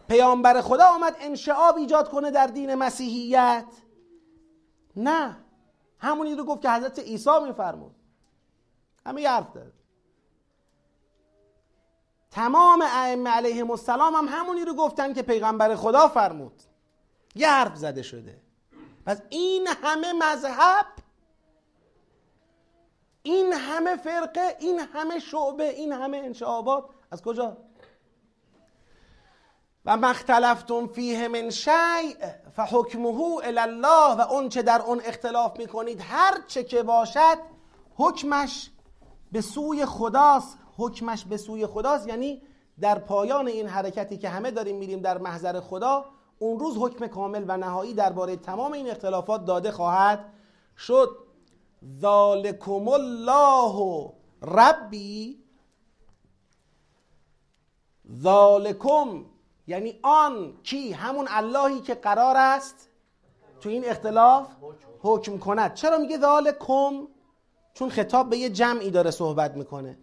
[0.08, 3.66] پیامبر خدا آمد انشعاب ایجاد کنه در دین مسیحیت؟
[4.96, 5.38] نه.
[5.98, 7.96] همونی رو گفت که حضرت عیسی میفرمود.
[9.06, 9.79] همه یه حرف داره.
[12.32, 16.64] تمام ائمه علیهم السلام هم همونی رو گفتن که پیغمبر خدا فرمود.
[17.36, 18.42] یه حرف زده شده.
[19.06, 20.86] پس این همه مذهب
[23.24, 27.58] این همه فرقه این همه شعبه این همه انشعابات از کجا؟
[29.86, 32.16] و مختلفتم فیه من شیء
[32.56, 37.38] فحکمه الی الله و اون چه در اون اختلاف می‌کنید هر چه که باشد
[37.96, 38.72] حکمش
[39.32, 40.58] به سوی خداست.
[40.80, 42.08] حکمش به سوی خداست.
[42.08, 42.42] یعنی
[42.80, 46.06] در پایان این حرکتی که همه داریم میریم در محضر خدا
[46.40, 50.26] اون روز حکم کامل و نهایی درباره تمام این اختلافات داده خواهد
[50.78, 51.18] شد.
[52.02, 54.10] ذالکم الله
[54.42, 55.44] ربی.
[58.22, 59.26] ذالکم
[59.68, 62.90] یعنی آن کی همون اللهی که قرار است
[63.62, 64.48] تو این اختلاف
[65.00, 65.74] حکم کند.
[65.74, 67.08] چرا میگه ذالکم؟
[67.74, 69.98] چون خطاب به یه جمعی داره صحبت می‌کنه.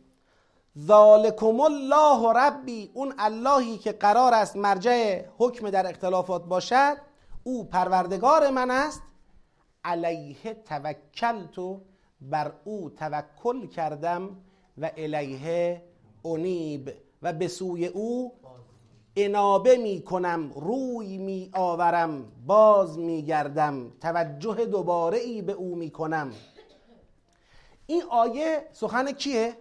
[0.79, 6.97] ذالکم الله ربی اون اللهی که قرار است مرجع حکم در اختلافات باشد
[7.45, 9.03] او پروردگار من است.
[9.85, 11.81] علیه توکلت
[12.21, 14.37] بر او توکل کردم
[14.79, 15.83] و الیه
[16.25, 16.93] انیب.
[17.23, 18.33] و به سوی او
[19.17, 25.91] انابه می کنم روی می آورم باز می گردم توجه دوباره ای به او می
[25.91, 26.33] کنم.
[27.87, 29.57] این آیه سخن کیه؟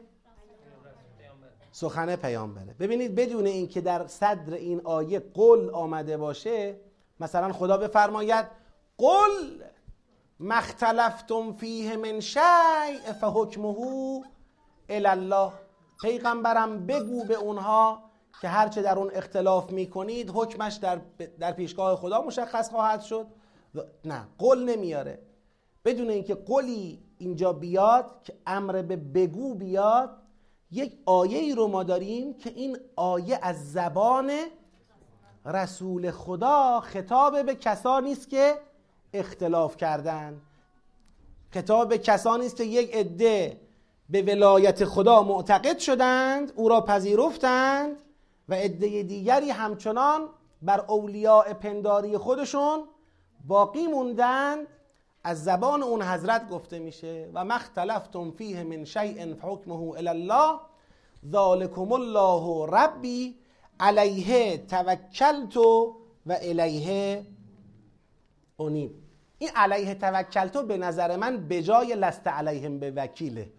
[1.76, 6.76] سخن پیامبره ببینید بدون اینکه در صدر این آیه قل آمده باشه
[7.20, 8.46] مثلا خدا بفرماید
[8.98, 9.64] قل
[10.40, 13.76] مختلفتم فیه من شیء فحکمه
[14.90, 15.52] الی الله
[16.02, 18.04] پیغمبرم بگو به اونها
[18.42, 21.02] که هرچه در اون اختلاف می‌کنید حکمش در,
[21.40, 23.28] در پیشگاه خدا مشخص خواهد شد.
[24.06, 25.20] نه قل نمیاره.
[25.86, 30.25] بدون اینکه قلی اینجا بیاد که امر به بگو بیاد
[30.72, 34.32] یک آیه ای رو ما داریم که این آیه از زبان
[35.46, 38.56] رسول خدا خطاب به کسانی است که
[39.14, 40.42] اختلاف کردن.
[41.50, 43.62] خطاب به کسانی است که یک عده
[44.10, 48.02] به ولایت خدا معتقد شدند او را پذیرفتند
[48.50, 50.30] و عده دیگری همچنان
[50.62, 52.84] بر اولیاء پنداری خودشون
[53.48, 54.68] باقی موندند
[55.28, 60.60] از زبان اون حضرت گفته میشه و مختلفتم فیه من شیء فحکمه الی الله
[61.32, 63.36] ذالکم الله ربی
[63.80, 65.96] علیه توکلت و
[66.42, 67.26] الیه
[68.60, 68.92] انیب.
[69.38, 73.54] این علیه توکلتو به نظر من به جای لست علیهم به وکیله.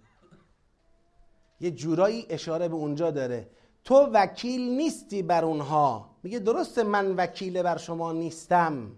[1.61, 3.51] یه جورایی اشاره به اونجا داره.
[3.85, 6.11] تو وکیل نیستی بر اونها.
[6.23, 8.93] میگه درسته من وکیل بر شما نیستم.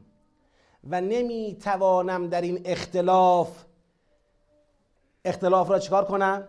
[0.84, 3.64] و نمی‌توانم در این اختلاف
[5.24, 6.48] اختلاف را چیکار کنم؟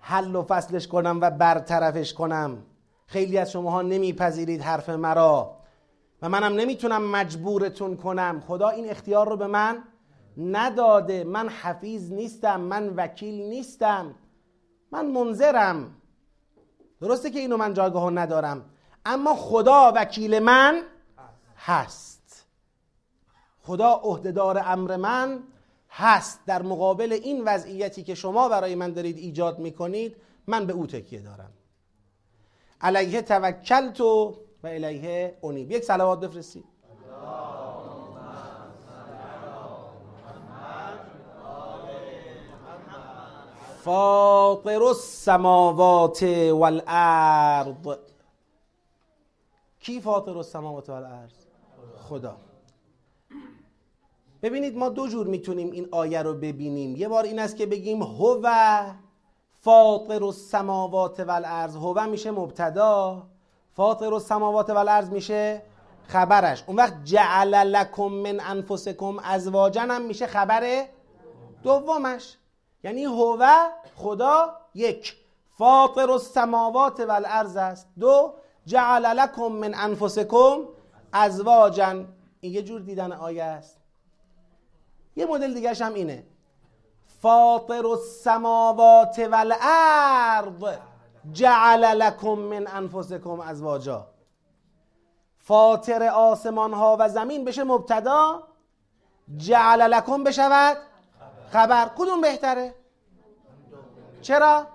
[0.00, 2.62] حل و فصلش کنم و برطرفش کنم.
[3.06, 5.56] خیلی از شماها نمیپذیرید حرف مرا
[6.22, 8.42] و منم نمی‌تونم مجبورتون کنم.
[8.46, 9.84] خدا این اختیار رو به من
[10.36, 11.24] نداده.
[11.24, 14.14] من حفیظ نیستم من وکیل نیستم.
[14.92, 15.94] من منظرم.
[17.00, 18.64] درسته که اینو من جایگاه ندارم.
[19.04, 20.82] اما خدا وکیل من
[21.56, 22.09] هست.
[23.70, 25.42] خدا عهدهدار امر من
[25.90, 26.40] هست.
[26.46, 31.20] در مقابل این وضعیتی که شما برای من دارید ایجاد می‌کنید من به او تکیه
[31.20, 31.52] دارم.
[32.80, 36.64] علیه توکلت و الیه اونیب یک صلوات بفرستید.
[43.84, 47.98] فاطر السماوات والارض.
[49.80, 51.32] کی فاطر السماوات والارض؟
[52.08, 52.36] خدا.
[54.42, 56.96] ببینید ما دو جور می‌تونیم این آیه رو ببینیم.
[56.96, 58.48] یه بار این است که بگیم هو
[59.60, 61.76] فاطر السماوات والارض.
[61.76, 63.22] هو میشه مبتدا
[63.72, 65.62] فاطر السماوات والارض میشه
[66.06, 66.64] خبرش.
[66.66, 70.84] اون وقت جعل لکم من انفسکم ازواجا هم میشه خبر
[71.62, 72.36] دومش.
[72.84, 73.46] یعنی هو
[73.96, 75.16] خدا یک.
[75.58, 77.88] فاطر السماوات والارض است.
[77.98, 78.34] دو
[78.66, 80.58] جعل لکم من انفسکم
[81.12, 82.04] ازواجا.
[82.40, 83.79] این یه جور دیدن آیه است.
[85.20, 86.24] یه مدل دیگه هم اینه.
[87.22, 90.78] فاطر السماوات والارض
[91.32, 94.06] جعل لکم من انفسکم ازواجا.
[95.38, 98.42] فاطر آسمان ها و زمین بشه مبتدا
[99.36, 100.76] جعل لکم بشود
[101.52, 101.90] خبر.
[101.98, 102.74] کدوم بهتره؟
[104.22, 104.66] چرا؟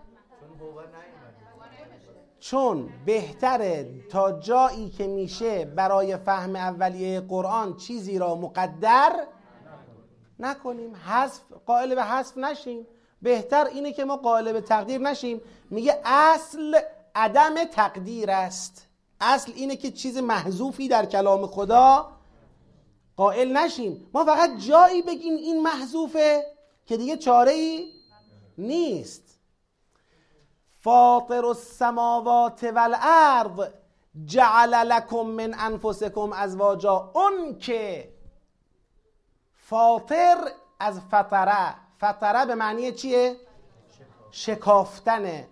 [2.39, 9.27] چون بهتره تا جایی که میشه برای فهم اولیه قرآن چیزی را مقدر
[10.39, 12.87] نکنیم حذف قائل به حذف نشیم.
[13.21, 15.41] بهتر اینه که ما قائل به تقدیر نشیم.
[15.69, 16.79] میگه اصل
[17.15, 18.87] عدم تقدیر است.
[19.21, 22.11] اصل اینه که چیز محذوفی در کلام خدا
[23.15, 24.09] قائل نشیم.
[24.13, 26.45] ما فقط جایی بگیم این محذوفه
[26.85, 27.91] که دیگه چاره ای
[28.57, 29.39] نیست.
[30.79, 33.67] فاطر السماوات والارض
[34.25, 37.11] جعل لكم من انفسكم ازواجا.
[37.15, 38.14] اون که
[39.69, 40.37] فاطر
[40.79, 41.75] از فطره.
[41.97, 43.35] فطره به معنی چیه؟
[44.31, 45.47] شکافتنه.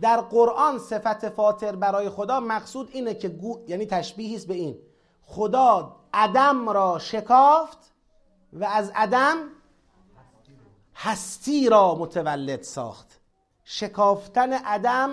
[0.00, 3.64] در قرآن صفت فاطر برای خدا مقصود اینه که گو...
[3.68, 4.78] یعنی تشبیهی است به این.
[5.24, 7.78] خدا عدم را شکافت
[8.52, 9.36] و از عدم
[10.94, 13.20] هستی را متولد ساخت.
[13.64, 15.10] شکافتن عدم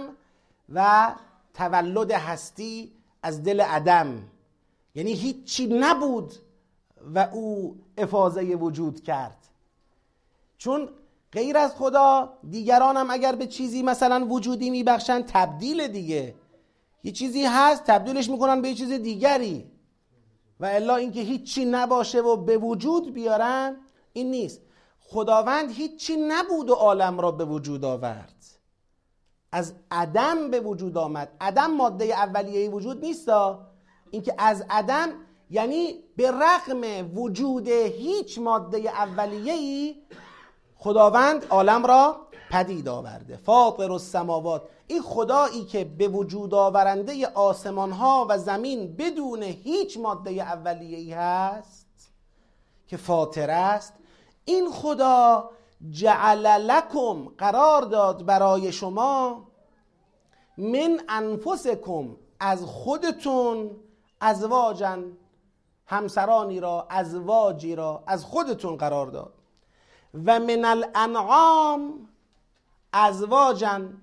[0.74, 1.12] و
[1.54, 4.24] تولد هستی از دل عدم.
[4.96, 6.34] یعنی هیچی نبود
[7.16, 9.38] و او افاظه وجود کرد.
[10.58, 10.90] چون
[11.32, 16.36] غیر از خدا دیگران هم اگر به چیزی مثلا وجودی میبخشن تبدیل دیگه.
[17.04, 19.72] یه چیزی هست تبدیلش می‌کنن به یه چیز دیگری.
[20.60, 23.78] و الا اینکه هیچی نباشه و به وجود بیارن
[24.14, 24.62] این نیست.
[25.00, 28.36] خداوند هیچی نبود و عالم را به وجود آورد.
[29.52, 31.32] از عدم به وجود آمد.
[31.42, 33.68] عدم ماده اولیه وجود نیستا
[34.12, 35.10] اینکه از عدم
[35.50, 39.96] یعنی به رغم وجود هیچ ماده اولیه‌ای
[40.76, 43.38] خداوند عالم را پدید آورده.
[43.38, 44.62] فاطر السماوات.
[44.88, 52.12] این خدایی که به وجود آورنده آسمان ها و زمین بدون هیچ ماده اولیه‌ای هست
[52.88, 53.94] که فاطر است
[54.46, 55.50] این خدا
[55.90, 59.48] جعل لکم قرار داد برای شما
[60.58, 63.72] من انفسکم از خودتون
[64.22, 65.18] ازواجن
[65.86, 69.34] همسرانی را ازواجی را از خودتون قرار داد.
[70.14, 72.10] و من الانعام
[72.94, 74.02] ازواجن.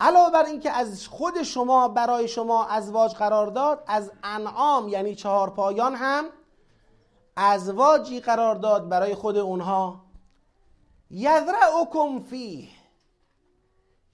[0.00, 5.50] علاوه بر اینکه از خود شما برای شما ازواج قرار داد از انعام یعنی چهار
[5.50, 6.24] پایان هم
[7.36, 10.04] ازواجی قرار داد برای خود اونها.
[11.10, 12.68] یذرعکم فیه.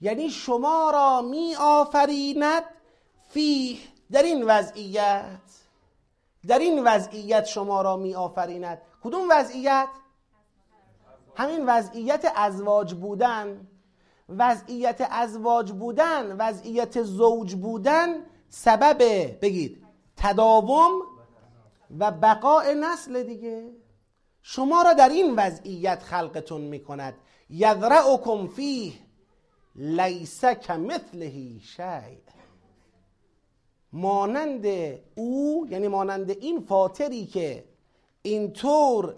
[0.01, 2.63] یعنی شما را می آفریند
[3.29, 3.77] فیه.
[4.11, 5.39] در این وضعیت
[6.47, 8.81] در این وضعیت شما را می آفریند.
[9.03, 9.87] کدوم وضعیت؟
[11.35, 13.67] همین وضعیت ازواج بودن.
[14.29, 18.07] وضعیت ازواج بودن وضعیت زوج بودن
[18.49, 18.97] سبب
[19.41, 19.85] بگید
[20.17, 20.91] تداوم
[21.99, 23.71] و بقاء نسل دیگه.
[24.41, 27.13] شما را در این وضعیت خلقتون می‌کند
[27.49, 28.93] یذرعکم فیه
[29.75, 32.17] لیس کمثله شیء.
[33.93, 34.65] مانند
[35.15, 37.63] او یعنی مانند این فاطری که
[38.21, 39.15] اینطور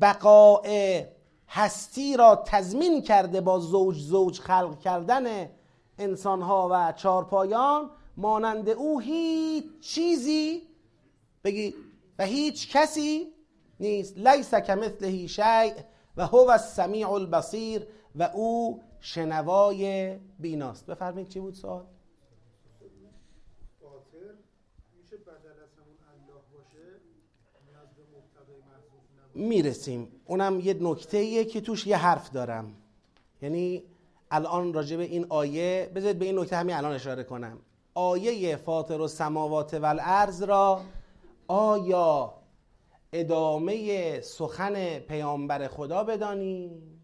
[0.00, 0.66] بقاء
[1.48, 5.50] هستی را تضمین کرده با زوج زوج خلق کردن
[5.98, 10.62] انسانها و چارپایان مانند او هیچ چیزی
[11.44, 11.74] بگی
[12.18, 13.32] و هیچ کسی
[13.80, 14.18] نیست.
[14.18, 15.72] لیس کمثله شیء
[16.16, 20.86] و هو السمیع البصیر و او شنوای بیناست.
[20.86, 21.84] بفرمایید چی بود سوال؟
[29.36, 30.08] می‌رسیم.
[30.24, 32.74] اونم یه نکته که توش یه حرف دارم.
[33.42, 33.82] یعنی
[34.30, 37.58] الان راجع به این آیه بذارید به این نکته همین الان اشاره کنم.
[37.94, 40.80] آیه فاطر و سماوات و الارض را
[41.48, 42.34] آیا
[43.12, 47.00] ادامه سخن پیامبر خدا بدانیم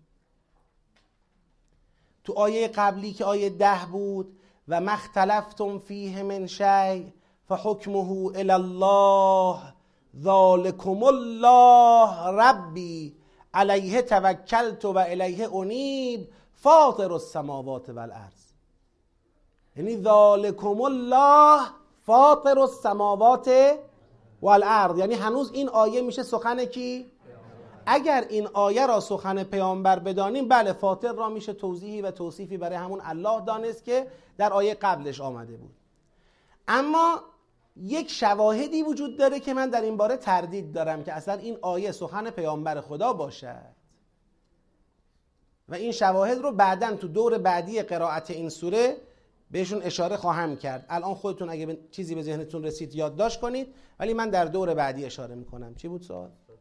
[2.25, 7.13] تو آیه قبلی که آیه ده بود و مختلفتم فیه من شی
[7.49, 9.59] فحکمه الی الله
[10.21, 13.17] ذالکم الله ربی
[13.55, 18.53] علیه توکلت و الیه انیب فاطر السماوات والارض.
[19.77, 21.61] یعنی ذالکم الله
[22.07, 23.51] فاطر السماوات
[24.43, 24.99] والارض.
[24.99, 27.13] یعنی هنوز این آیه میشه سخن کی؟
[27.87, 32.77] اگر این آیه را سخن پیامبر بدانیم بله فاطر را میشه توضیحی و توصیفی برای
[32.77, 34.07] همون الله دانست که
[34.39, 35.75] در آیه قبلش آمده بود.
[36.69, 37.21] اما
[37.77, 41.93] یک شواهدی وجود داره که من در این باره تردید دارم که اصلا این آیه
[41.93, 43.75] سخن پیامبر خدا باشد.
[45.69, 48.97] و این شواهد رو بعدا تو دور بعدی قرائت این سوره
[49.51, 50.87] بهشون اشاره خواهم کرد.
[50.89, 53.75] الان خودتون اگه چیزی به ذهنتون رسید یادداشت کنید.
[53.99, 55.75] ولی من در دور بعدی اشاره می‌کنم.
[55.75, 56.57] چی بود سوال؟ سال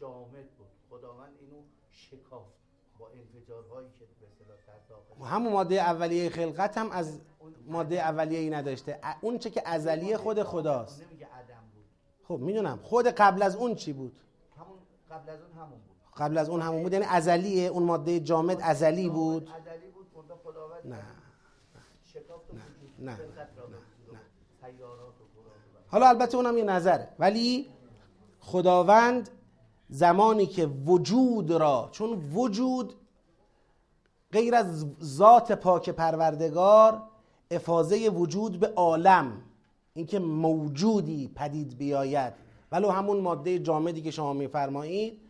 [0.00, 0.68] جامد بود.
[0.90, 1.62] خداوند اینو
[2.10, 2.52] شکافت
[2.98, 7.20] با انفجارهایی که به اصطلاح همون ماده اولیه خلقت هم از
[7.66, 9.00] ماده اولیه ای نداشته.
[9.20, 11.02] اون چه که ازلیه خود خداست.
[11.02, 11.84] نمیگه عدم بود.
[12.24, 12.78] خب می‌دونم.
[12.82, 14.16] خود قبل از اون چی بود؟
[14.58, 14.78] همون
[15.10, 15.96] قبل از اون همون بود.
[16.16, 16.92] قبل از اون همون بود.
[16.92, 17.68] یعنی ازلیه.
[17.68, 19.48] اون ماده جامد ازلی بود.
[19.48, 20.06] ازلی بود.
[20.44, 20.96] خداوند نه.
[22.98, 23.12] نه.
[23.12, 23.18] نه,
[25.90, 27.08] حالا البته اونم یه نظره.
[27.18, 27.70] ولی
[28.40, 29.30] خداوند
[29.88, 32.94] زمانی که وجود را چون وجود
[34.32, 37.02] غیر از ذات پاک پروردگار
[37.50, 39.42] افاظه وجود به عالم
[39.94, 42.32] اینکه موجودی پدید بیاید.
[42.72, 45.20] ولو همون ماده جامدی که شما میفرمایید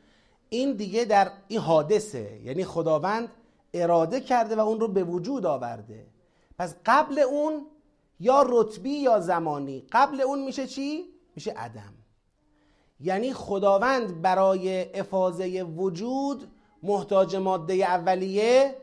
[0.48, 2.40] این دیگه در این حادثه.
[2.44, 3.28] یعنی خداوند
[3.74, 6.06] اراده کرده و اون رو به وجود آورده.
[6.58, 7.66] پس قبل اون
[8.20, 9.84] یا رتبی یا زمانی.
[9.92, 11.04] قبل اون میشه چی؟
[11.34, 11.94] میشه عدم.
[13.00, 16.48] یعنی خداوند برای افاظه وجود
[16.82, 18.74] محتاج ماده اولیه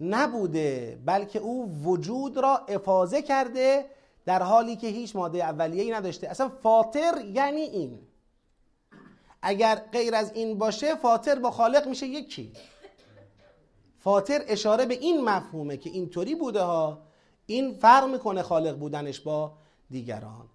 [0.00, 3.84] نبوده بلکه او وجود را افاظه کرده
[4.24, 6.28] در حالی که هیچ ماده اولیه ای نداشته.
[6.28, 7.98] اصلا فاطر یعنی این.
[9.42, 12.52] اگر غیر از این باشه فاطر با خالق میشه یکی.
[13.98, 17.02] فاطر اشاره به این مفهومه که اینطوری بوده ها.
[17.46, 19.52] این فرق می‌کنه خالق بودنش با
[19.90, 20.49] دیگران.